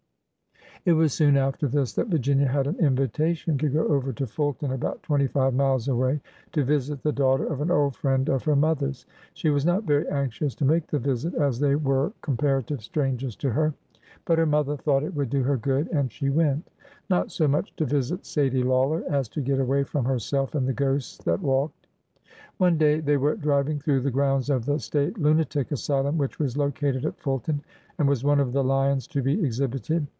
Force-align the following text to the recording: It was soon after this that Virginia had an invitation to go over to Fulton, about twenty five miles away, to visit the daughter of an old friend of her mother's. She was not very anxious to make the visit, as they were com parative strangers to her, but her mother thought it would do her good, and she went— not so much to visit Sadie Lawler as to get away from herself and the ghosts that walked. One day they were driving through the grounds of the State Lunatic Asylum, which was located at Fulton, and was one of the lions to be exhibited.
It 0.83 0.93
was 0.93 1.13
soon 1.13 1.37
after 1.37 1.67
this 1.67 1.93
that 1.93 2.07
Virginia 2.07 2.47
had 2.47 2.65
an 2.65 2.79
invitation 2.79 3.55
to 3.59 3.69
go 3.69 3.85
over 3.87 4.11
to 4.13 4.25
Fulton, 4.25 4.71
about 4.71 5.03
twenty 5.03 5.27
five 5.27 5.53
miles 5.53 5.87
away, 5.87 6.19
to 6.53 6.63
visit 6.63 7.03
the 7.03 7.11
daughter 7.11 7.45
of 7.45 7.61
an 7.61 7.69
old 7.69 7.95
friend 7.95 8.27
of 8.29 8.41
her 8.45 8.55
mother's. 8.55 9.05
She 9.35 9.51
was 9.51 9.63
not 9.63 9.83
very 9.83 10.09
anxious 10.09 10.55
to 10.55 10.65
make 10.65 10.87
the 10.87 10.97
visit, 10.97 11.35
as 11.35 11.59
they 11.59 11.75
were 11.75 12.13
com 12.21 12.35
parative 12.35 12.81
strangers 12.81 13.35
to 13.35 13.51
her, 13.51 13.75
but 14.25 14.39
her 14.39 14.45
mother 14.47 14.75
thought 14.75 15.03
it 15.03 15.13
would 15.13 15.29
do 15.29 15.43
her 15.43 15.55
good, 15.55 15.87
and 15.89 16.11
she 16.11 16.31
went— 16.31 16.67
not 17.11 17.29
so 17.31 17.47
much 17.47 17.75
to 17.75 17.85
visit 17.85 18.25
Sadie 18.25 18.63
Lawler 18.63 19.03
as 19.07 19.29
to 19.29 19.39
get 19.41 19.59
away 19.59 19.83
from 19.83 20.03
herself 20.05 20.55
and 20.55 20.67
the 20.67 20.73
ghosts 20.73 21.23
that 21.25 21.41
walked. 21.41 21.85
One 22.57 22.79
day 22.79 23.01
they 23.01 23.17
were 23.17 23.35
driving 23.35 23.77
through 23.77 24.01
the 24.01 24.09
grounds 24.09 24.49
of 24.49 24.65
the 24.65 24.79
State 24.79 25.19
Lunatic 25.19 25.71
Asylum, 25.71 26.17
which 26.17 26.39
was 26.39 26.57
located 26.57 27.05
at 27.05 27.19
Fulton, 27.19 27.61
and 27.99 28.07
was 28.07 28.23
one 28.23 28.39
of 28.39 28.51
the 28.51 28.63
lions 28.63 29.05
to 29.09 29.21
be 29.21 29.43
exhibited. 29.45 30.07